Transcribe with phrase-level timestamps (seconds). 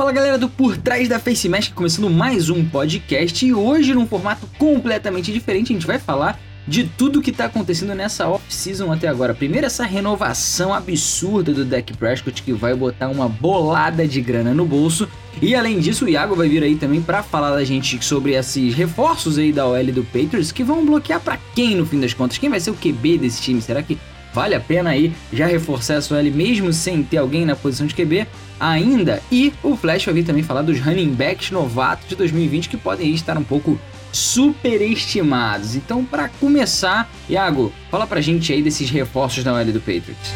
[0.00, 4.06] Fala galera do Por Trás da Face Mask, começando mais um podcast e hoje num
[4.06, 9.08] formato completamente diferente a gente vai falar de tudo que tá acontecendo nessa off-season até
[9.08, 9.34] agora.
[9.34, 14.64] Primeiro essa renovação absurda do Dak Prescott que vai botar uma bolada de grana no
[14.64, 15.06] bolso
[15.42, 18.74] e além disso o Iago vai vir aí também para falar da gente sobre esses
[18.74, 22.38] reforços aí da OL do Patriots que vão bloquear para quem no fim das contas?
[22.38, 23.60] Quem vai ser o QB desse time?
[23.60, 23.98] Será que
[24.32, 27.94] vale a pena aí já reforçar a OL mesmo sem ter alguém na posição de
[27.94, 28.26] QB?
[28.60, 29.22] ainda.
[29.32, 33.12] E o Flash vai vir também falar dos running backs novatos de 2020 que podem
[33.14, 33.80] estar um pouco
[34.12, 35.74] superestimados.
[35.74, 40.34] Então, para começar, Iago, fala pra gente aí desses reforços da OL do Patriots.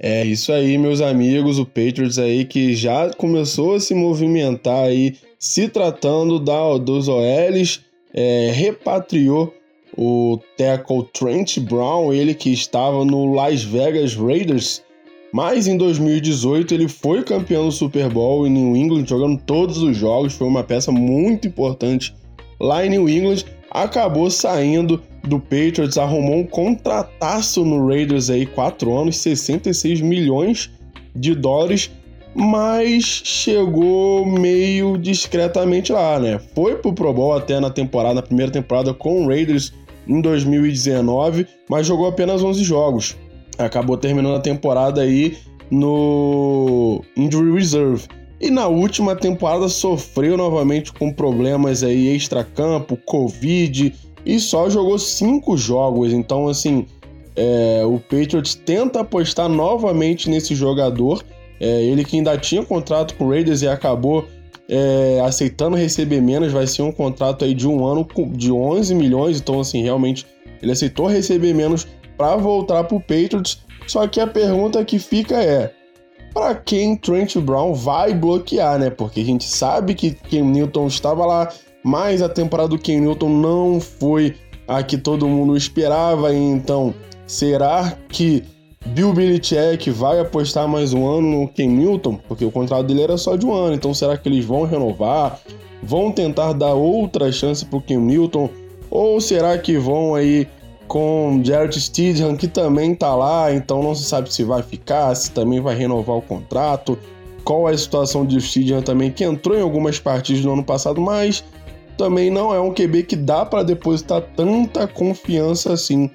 [0.00, 5.16] É isso aí, meus amigos, o Patriots aí que já começou a se movimentar aí,
[5.40, 7.80] se tratando da, dos OLs,
[8.14, 9.52] é, repatriou
[10.00, 14.80] o tackle Trent Brown, ele que estava no Las Vegas Raiders,
[15.32, 19.96] mas em 2018 ele foi campeão do Super Bowl em New England, jogando todos os
[19.96, 22.14] jogos, foi uma peça muito importante
[22.60, 23.44] lá em New England.
[23.72, 30.70] Acabou saindo do Patriots, arrumou um contrataço no Raiders aí, 4 anos, 66 milhões
[31.14, 31.90] de dólares,
[32.36, 36.40] mas chegou meio discretamente lá, né?
[36.54, 39.72] Foi pro Pro Bowl até na temporada, na primeira temporada com o Raiders
[40.08, 43.16] em 2019, mas jogou apenas 11 jogos
[43.58, 45.36] acabou terminando a temporada aí
[45.70, 48.06] no Injury Reserve.
[48.40, 53.92] E na última temporada sofreu novamente com problemas aí extra-campo, Covid,
[54.24, 56.12] e só jogou cinco jogos.
[56.12, 56.86] Então, assim,
[57.34, 61.24] é, o Patriots tenta apostar novamente nesse jogador.
[61.60, 64.24] É, ele que ainda tinha contrato com o Raiders e acabou
[64.68, 69.40] é, aceitando receber menos, vai ser um contrato aí de um ano de 11 milhões.
[69.40, 70.26] Então, assim, realmente
[70.62, 71.86] ele aceitou receber menos
[72.16, 73.62] para voltar para o Patriots.
[73.86, 75.72] Só que a pergunta que fica é:
[76.34, 78.90] para quem Trent Brown vai bloquear, né?
[78.90, 81.48] Porque a gente sabe que Ken Newton estava lá,
[81.82, 84.36] mas a temporada do Ken Newton não foi
[84.66, 86.34] a que todo mundo esperava.
[86.34, 86.94] Então,
[87.26, 88.44] será que
[88.86, 92.18] Bill Belichick vai apostar mais um ano no Ken Newton?
[92.28, 93.74] Porque o contrato dele era só de um ano.
[93.74, 95.38] Então, será que eles vão renovar?
[95.82, 98.48] Vão tentar dar outra chance para o Ken Newton?
[98.90, 100.46] Ou será que vão aí
[100.86, 105.30] com Jared Stidham, que também tá lá, então não se sabe se vai ficar, se
[105.30, 106.98] também vai renovar o contrato.
[107.44, 111.00] Qual é a situação de Stidham também, que entrou em algumas partidas no ano passado,
[111.00, 111.44] mas
[111.96, 116.10] também não é um QB que dá para depositar tanta confiança assim.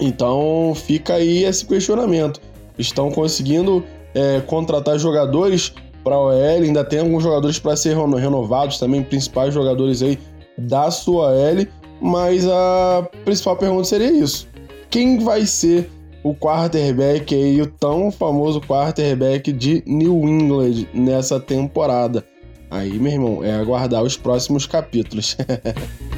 [0.00, 2.40] Então fica aí esse questionamento.
[2.78, 3.84] Estão conseguindo
[4.14, 5.72] é, contratar jogadores
[6.04, 10.18] para OL, ainda tem alguns jogadores para ser renovados também, principais jogadores aí
[10.56, 11.66] da sua OL,
[12.00, 14.46] mas a principal pergunta seria isso:
[14.88, 15.90] quem vai ser
[16.22, 22.24] o quarterback aí, o tão famoso quarterback de New England nessa temporada?
[22.70, 25.36] Aí, meu irmão, é aguardar os próximos capítulos.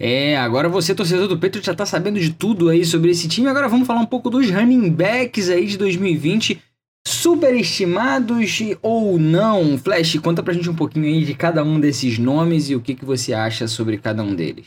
[0.00, 3.48] É, agora você, torcedor do Petro, já tá sabendo de tudo aí sobre esse time.
[3.48, 6.62] Agora vamos falar um pouco dos running backs aí de 2020
[7.06, 9.76] superestimados ou não?
[9.76, 12.94] Flash, conta pra gente um pouquinho aí de cada um desses nomes e o que,
[12.94, 14.66] que você acha sobre cada um deles.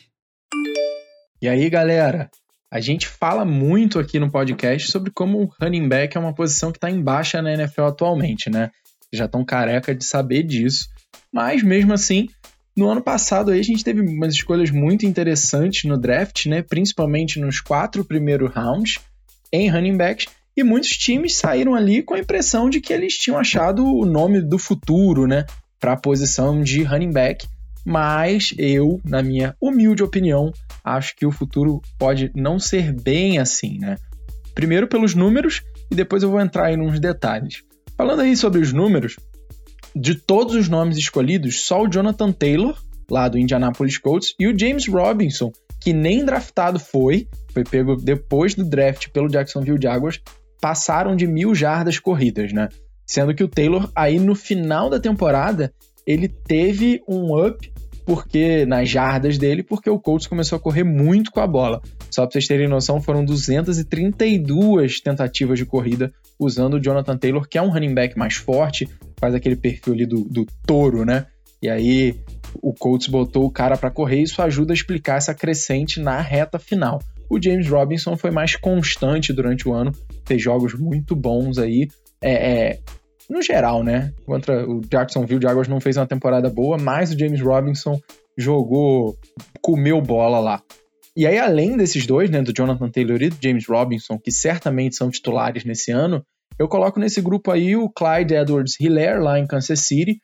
[1.41, 2.29] E aí, galera?
[2.73, 6.71] A gente fala muito aqui no podcast sobre como o running back é uma posição
[6.71, 8.71] que está em baixa na NFL atualmente, né?
[9.13, 10.87] Já estão careca de saber disso.
[11.33, 12.27] Mas mesmo assim,
[12.75, 16.61] no ano passado aí a gente teve umas escolhas muito interessantes no draft, né?
[16.61, 18.99] Principalmente nos quatro primeiros rounds
[19.51, 23.37] em running backs e muitos times saíram ali com a impressão de que eles tinham
[23.37, 25.45] achado o nome do futuro, né,
[25.79, 27.47] para a posição de running back.
[27.85, 30.53] Mas eu, na minha humilde opinião,
[30.83, 33.97] acho que o futuro pode não ser bem assim, né?
[34.53, 37.63] Primeiro pelos números e depois eu vou entrar aí nos detalhes.
[37.97, 39.15] Falando aí sobre os números,
[39.95, 42.77] de todos os nomes escolhidos, só o Jonathan Taylor,
[43.09, 48.55] lá do Indianapolis Colts, e o James Robinson, que nem draftado foi, foi pego depois
[48.55, 50.21] do draft pelo Jacksonville Jaguars,
[50.61, 52.69] passaram de mil jardas corridas, né?
[53.05, 55.73] Sendo que o Taylor, aí no final da temporada,
[56.05, 57.71] ele teve um up
[58.05, 61.81] porque nas jardas dele, porque o Colts começou a correr muito com a bola.
[62.09, 67.57] Só para vocês terem noção, foram 232 tentativas de corrida usando o Jonathan Taylor, que
[67.57, 68.89] é um running back mais forte,
[69.21, 71.27] faz aquele perfil ali do, do touro, né?
[71.61, 72.19] E aí
[72.61, 76.19] o Colts botou o cara para correr, e isso ajuda a explicar essa crescente na
[76.19, 76.99] reta final.
[77.29, 79.93] O James Robinson foi mais constante durante o ano,
[80.25, 81.87] fez jogos muito bons aí.
[82.21, 82.79] É, é,
[83.29, 84.11] no geral, né?
[84.25, 88.01] Contra o Jacksonville Jaguars não fez uma temporada boa, mas o James Robinson
[88.37, 89.15] jogou,
[89.61, 90.61] comeu bola lá.
[91.15, 94.95] E aí, além desses dois, né, do Jonathan Taylor e do James Robinson, que certamente
[94.95, 96.25] são titulares nesse ano,
[96.61, 100.21] Eu coloco nesse grupo aí o Clyde Edwards Hiller lá em Kansas City,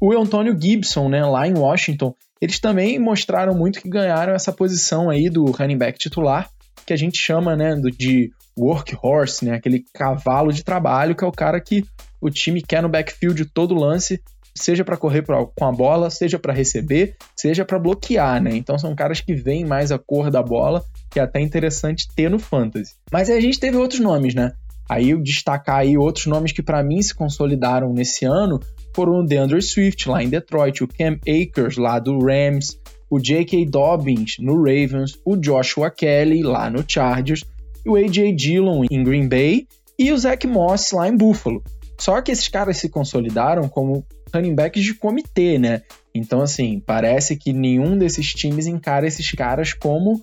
[0.00, 2.12] o Antônio Gibson, né, lá em Washington.
[2.40, 6.50] Eles também mostraram muito que ganharam essa posição aí do running back titular,
[6.84, 8.28] que a gente chama, né, de
[8.58, 11.84] workhorse, né, aquele cavalo de trabalho, que é o cara que
[12.20, 14.20] o time quer no backfield todo lance,
[14.56, 18.56] seja para correr pra, com a bola, seja para receber, seja para bloquear, né?
[18.56, 22.28] Então são caras que veem mais a cor da bola, que é até interessante ter
[22.28, 22.96] no fantasy.
[23.12, 24.52] Mas aí a gente teve outros nomes, né?
[24.88, 28.58] Aí eu destacar aí outros nomes que para mim se consolidaram nesse ano
[28.94, 32.80] foram o DeAndre Swift lá em Detroit, o Cam Akers lá do Rams,
[33.10, 33.66] o J.K.
[33.66, 37.44] Dobbins no Ravens, o Joshua Kelly lá no Chargers,
[37.86, 38.32] o A.J.
[38.32, 39.66] Dillon em Green Bay
[39.98, 41.62] e o Zach Moss lá em Buffalo.
[41.98, 45.82] Só que esses caras se consolidaram como running backs de comitê, né?
[46.14, 50.22] Então, assim, parece que nenhum desses times encara esses caras como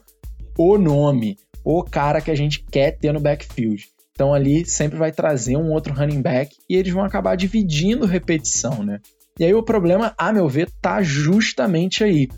[0.57, 3.87] o nome, o cara que a gente quer ter no backfield.
[4.15, 8.81] Então ali sempre vai trazer um outro running back e eles vão acabar dividindo repetição,
[8.81, 9.01] né?
[9.37, 12.29] E aí o problema, a meu ver, tá justamente aí.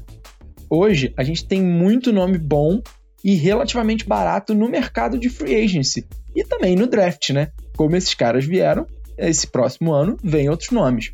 [0.67, 2.81] Hoje a gente tem muito nome bom
[3.23, 7.51] e relativamente barato no mercado de free agency e também no draft, né?
[7.75, 11.13] Como esses caras vieram, esse próximo ano vem outros nomes.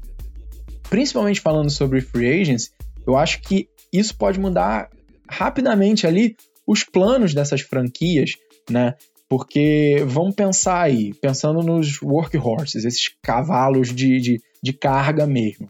[0.90, 2.72] Principalmente falando sobre free agency,
[3.06, 4.90] eu acho que isso pode mudar
[5.30, 8.32] rapidamente ali os planos dessas franquias,
[8.70, 8.96] né?
[9.30, 15.68] Porque vamos pensar aí, pensando nos workhorses, esses cavalos de, de, de carga mesmo.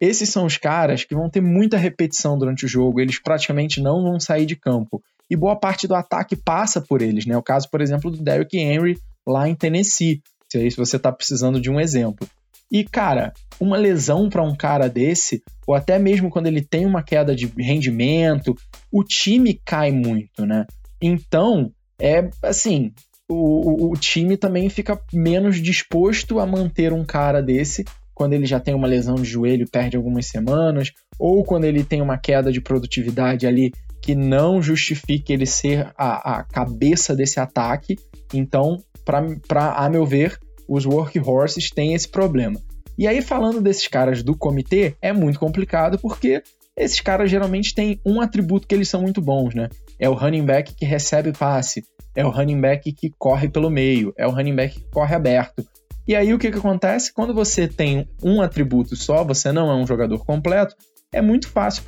[0.00, 4.02] Esses são os caras que vão ter muita repetição durante o jogo, eles praticamente não
[4.02, 5.02] vão sair de campo.
[5.30, 7.36] E boa parte do ataque passa por eles, né?
[7.36, 11.70] O caso, por exemplo, do Derrick Henry lá em Tennessee, se você está precisando de
[11.70, 12.28] um exemplo.
[12.70, 17.02] E, cara, uma lesão para um cara desse, ou até mesmo quando ele tem uma
[17.02, 18.56] queda de rendimento,
[18.90, 20.66] o time cai muito, né?
[21.00, 22.92] Então, é assim,
[23.28, 27.84] o, o, time também fica menos disposto a manter um cara desse
[28.14, 32.00] quando ele já tem uma lesão de joelho perde algumas semanas, ou quando ele tem
[32.00, 37.98] uma queda de produtividade ali que não justifique ele ser a, a cabeça desse ataque.
[38.32, 42.58] Então, para a meu ver, os workhorses têm esse problema.
[42.96, 46.42] E aí, falando desses caras do comitê, é muito complicado porque
[46.74, 49.68] esses caras geralmente têm um atributo que eles são muito bons, né?
[49.98, 51.84] É o running back que recebe passe,
[52.14, 55.66] é o running back que corre pelo meio, é o running back que corre aberto.
[56.06, 57.12] E aí o que, que acontece?
[57.12, 60.76] Quando você tem um atributo só, você não é um jogador completo,
[61.12, 61.82] é muito fácil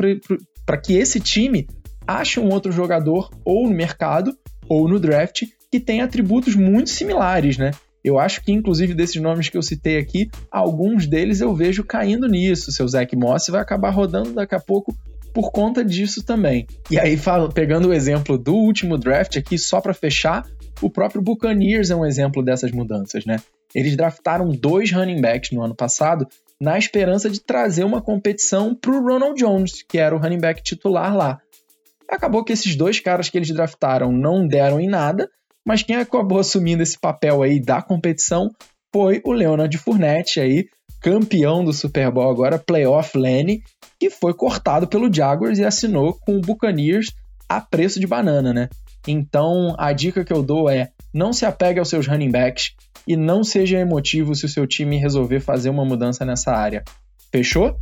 [0.66, 1.66] para que esse time
[2.06, 4.37] ache um outro jogador ou no mercado
[4.69, 7.70] ou no draft que tem atributos muito similares, né?
[8.02, 12.26] Eu acho que, inclusive, desses nomes que eu citei aqui, alguns deles eu vejo caindo
[12.26, 12.72] nisso.
[12.72, 14.96] Seu Zach Moss vai acabar rodando daqui a pouco
[15.32, 16.66] por conta disso também.
[16.90, 17.19] E aí,
[17.54, 20.46] pegando o exemplo do último draft aqui, só para fechar,
[20.80, 23.38] o próprio Buccaneers é um exemplo dessas mudanças, né?
[23.75, 26.26] Eles draftaram dois running backs no ano passado
[26.60, 30.62] na esperança de trazer uma competição para o Ronald Jones, que era o running back
[30.62, 31.40] titular lá.
[32.10, 35.28] Acabou que esses dois caras que eles draftaram não deram em nada,
[35.64, 38.50] mas quem acabou assumindo esse papel aí da competição
[38.92, 40.66] foi o Leonard Fournette aí,
[41.00, 43.62] campeão do Super Bowl agora, playoff Lenny,
[43.98, 47.12] que foi cortado pelo Jaguars e assinou com o Buccaneers
[47.48, 48.68] a preço de banana, né?
[49.06, 52.72] Então, a dica que eu dou é: não se apegue aos seus running backs
[53.06, 56.84] e não seja emotivo se o seu time resolver fazer uma mudança nessa área.
[57.32, 57.78] Fechou?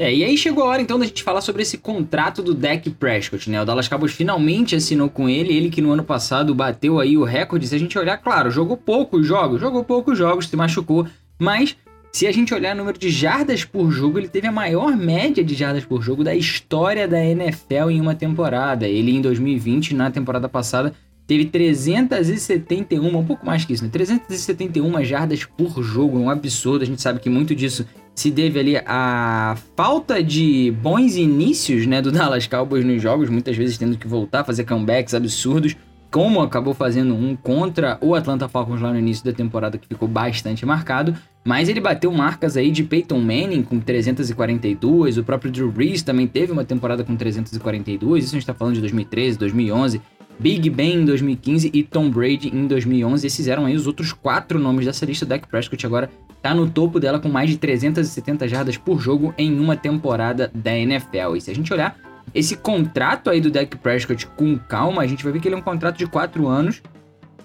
[0.00, 2.88] É, e aí chegou a hora então da gente falar sobre esse contrato do Dak
[2.88, 3.60] Prescott, né?
[3.60, 7.22] O Dallas Cowboys finalmente assinou com ele, ele que no ano passado bateu aí o
[7.22, 7.68] recorde.
[7.68, 11.06] Se a gente olhar, claro, jogou poucos jogos, jogou poucos jogos, se machucou,
[11.38, 11.76] mas
[12.10, 15.44] se a gente olhar o número de jardas por jogo, ele teve a maior média
[15.44, 18.88] de jardas por jogo da história da NFL em uma temporada.
[18.88, 20.94] Ele em 2020, na temporada passada,
[21.26, 23.90] teve 371, um pouco mais que isso, né?
[23.92, 26.84] 371 jardas por jogo, um absurdo.
[26.84, 27.86] A gente sabe que muito disso
[28.20, 33.56] se deve ali à falta de bons inícios, né, do Dallas Cowboys nos jogos, muitas
[33.56, 35.74] vezes tendo que voltar a fazer comebacks absurdos,
[36.10, 40.06] como acabou fazendo um contra o Atlanta Falcons lá no início da temporada, que ficou
[40.06, 45.72] bastante marcado, mas ele bateu marcas aí de Peyton Manning com 342, o próprio Drew
[45.72, 50.02] Brees também teve uma temporada com 342, isso a gente está falando de 2013, 2011,
[50.38, 53.26] Big Ben em 2015 e Tom Brady em 2011.
[53.26, 55.26] Esses eram aí os outros quatro nomes dessa lista.
[55.26, 56.08] Dak Prescott agora
[56.42, 60.76] tá no topo dela com mais de 370 jardas por jogo em uma temporada da
[60.76, 61.36] NFL.
[61.36, 61.96] E se a gente olhar
[62.34, 65.58] esse contrato aí do Dak Prescott com calma, a gente vai ver que ele é
[65.58, 66.82] um contrato de 4 anos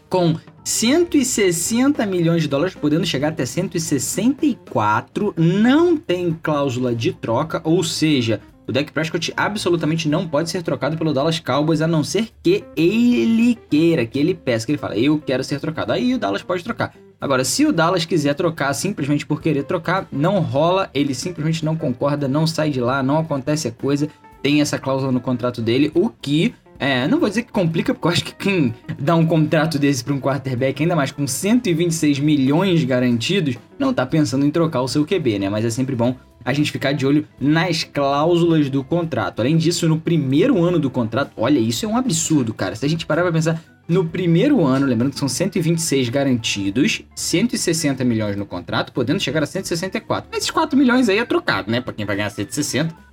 [0.10, 7.84] com 160 milhões de dólares, podendo chegar até 164, não tem cláusula de troca, ou
[7.84, 12.30] seja, o Dak Prescott absolutamente não pode ser trocado pelo Dallas Cowboys, a não ser
[12.42, 15.92] que ele queira, que ele peça, que ele fala, eu quero ser trocado.
[15.92, 16.94] Aí o Dallas pode trocar.
[17.20, 21.76] Agora, se o Dallas quiser trocar simplesmente por querer trocar, não rola, ele simplesmente não
[21.76, 24.08] concorda, não sai de lá, não acontece a coisa,
[24.42, 28.08] tem essa cláusula no contrato dele, o que é, não vou dizer que complica, porque
[28.08, 32.20] eu acho que quem dá um contrato desse para um quarterback, ainda mais com 126
[32.20, 35.50] milhões garantidos, não tá pensando em trocar o seu QB, né?
[35.50, 39.40] Mas é sempre bom a gente ficar de olho nas cláusulas do contrato.
[39.40, 42.76] Além disso, no primeiro ano do contrato, olha, isso é um absurdo, cara.
[42.76, 48.04] Se a gente parar pra pensar, no primeiro ano, lembrando que são 126 garantidos, 160
[48.04, 50.30] milhões no contrato, podendo chegar a 164.
[50.36, 51.82] Esses 4 milhões aí é trocado, né?
[51.82, 53.06] Pra quem vai ganhar 160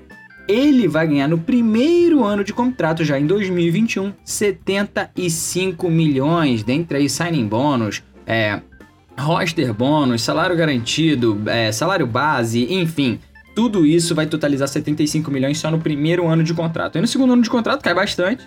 [0.48, 7.08] ele vai ganhar no primeiro ano de contrato, já em 2021, 75 milhões, dentre aí
[7.08, 8.60] signing bônus, é,
[9.18, 13.20] roster bônus, salário garantido, é, salário base, enfim.
[13.54, 16.96] Tudo isso vai totalizar 75 milhões só no primeiro ano de contrato.
[16.96, 18.44] E no segundo ano de contrato cai bastante.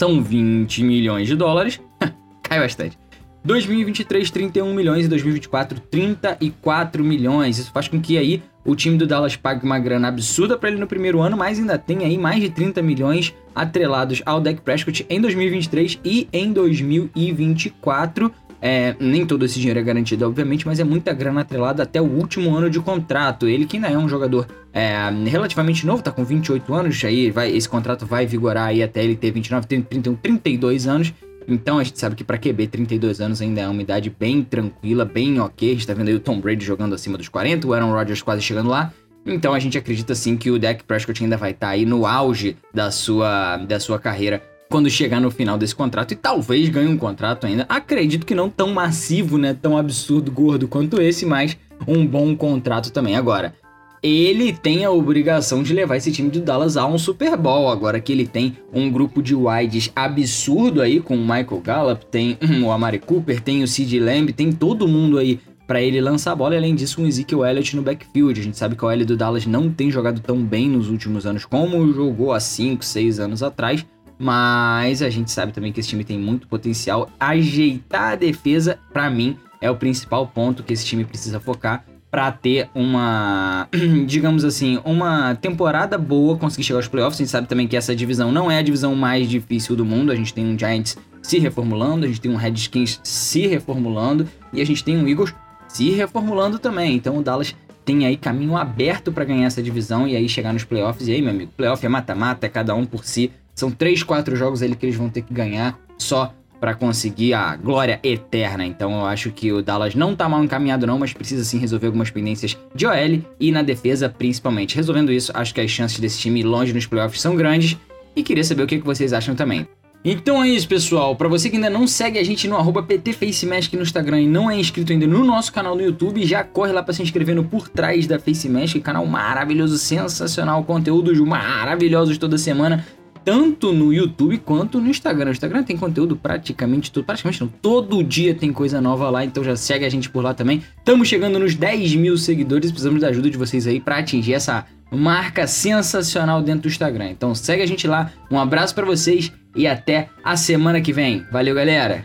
[0.00, 1.78] São 20 milhões de dólares.
[2.42, 2.98] cai bastante.
[3.44, 7.58] 2023, 31 milhões e 2024, 34 milhões.
[7.58, 10.80] Isso faz com que aí o time do Dallas pague uma grana absurda para ele
[10.80, 15.04] no primeiro ano, mas ainda tem aí mais de 30 milhões atrelados ao Dak Prescott
[15.06, 18.32] em 2023 e em 2024.
[18.62, 22.04] É, nem todo esse dinheiro é garantido, obviamente, mas é muita grana atrelada até o
[22.04, 23.48] último ano de contrato.
[23.48, 27.50] Ele que ainda é um jogador é, relativamente novo, tá com 28 anos, aí vai,
[27.50, 31.14] esse contrato vai vigorar aí até ele ter 29, 30, 31, 32 anos.
[31.48, 35.04] Então a gente sabe que para QB 32 anos ainda é uma idade bem tranquila,
[35.04, 35.70] bem ok.
[35.70, 38.22] A gente tá vendo aí o Tom Brady jogando acima dos 40, o Aaron Rodgers
[38.22, 38.92] quase chegando lá.
[39.26, 42.06] Então a gente acredita sim que o Dak Prescott ainda vai estar tá aí no
[42.06, 46.88] auge da sua, da sua carreira quando chegar no final desse contrato e talvez ganhe
[46.88, 47.66] um contrato ainda.
[47.68, 52.92] Acredito que não tão massivo, né, tão absurdo, gordo quanto esse, mas um bom contrato
[52.92, 53.16] também.
[53.16, 53.52] Agora,
[54.00, 57.68] ele tem a obrigação de levar esse time do Dallas a um Super Bowl.
[57.68, 62.38] Agora que ele tem um grupo de wides absurdo aí, com o Michael Gallup, tem
[62.64, 66.36] o Amari Cooper, tem o Sid Lamb, tem todo mundo aí para ele lançar a
[66.36, 66.54] bola.
[66.54, 68.40] E além disso, um Ezekiel Elliott no backfield.
[68.40, 71.26] A gente sabe que o L do Dallas não tem jogado tão bem nos últimos
[71.26, 73.84] anos como jogou há 5, 6 anos atrás.
[74.22, 77.08] Mas a gente sabe também que esse time tem muito potencial.
[77.18, 82.30] Ajeitar a defesa, para mim, é o principal ponto que esse time precisa focar para
[82.30, 83.66] ter uma,
[84.06, 87.18] digamos assim, uma temporada boa, conseguir chegar aos playoffs.
[87.18, 90.12] A gente sabe também que essa divisão não é a divisão mais difícil do mundo.
[90.12, 94.60] A gente tem um Giants se reformulando, a gente tem um Redskins se reformulando e
[94.60, 95.34] a gente tem um Eagles
[95.66, 96.94] se reformulando também.
[96.94, 97.54] Então o Dallas
[97.86, 101.08] tem aí caminho aberto para ganhar essa divisão e aí chegar nos playoffs.
[101.08, 103.32] E aí, meu amigo, playoff é mata-mata, é cada um por si.
[103.60, 107.54] São três, quatro jogos ali que eles vão ter que ganhar só para conseguir a
[107.56, 108.64] glória eterna.
[108.64, 111.88] Então eu acho que o Dallas não tá mal encaminhado não, mas precisa sim resolver
[111.88, 114.76] algumas pendências de OL e na defesa principalmente.
[114.76, 117.76] Resolvendo isso, acho que as chances desse time longe nos playoffs são grandes
[118.16, 119.68] e queria saber o que vocês acham também.
[120.02, 121.14] Então é isso, pessoal.
[121.14, 124.50] Para você que ainda não segue a gente no arroba PTFaceMask no Instagram e não
[124.50, 127.44] é inscrito ainda no nosso canal no YouTube, já corre lá para se inscrever no
[127.44, 132.86] Por Trás da FaceMask, canal maravilhoso, sensacional, conteúdos maravilhosos toda semana
[133.24, 135.30] tanto no YouTube quanto no Instagram.
[135.30, 139.42] O Instagram tem conteúdo praticamente todo, praticamente não, todo dia tem coisa nova lá, então
[139.42, 140.62] já segue a gente por lá também.
[140.78, 144.66] Estamos chegando nos 10 mil seguidores, precisamos da ajuda de vocês aí para atingir essa
[144.90, 147.10] marca sensacional dentro do Instagram.
[147.10, 151.24] Então segue a gente lá, um abraço para vocês e até a semana que vem.
[151.30, 152.04] Valeu, galera!